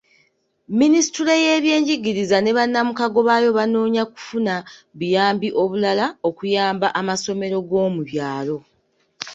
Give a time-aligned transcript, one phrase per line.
[0.79, 4.53] Minisitule y'ebyenjigiriza ne bannamukago baayo banoonya kufuna
[4.97, 8.57] buyambi obulala okuyamba amasomero g'omu byalo.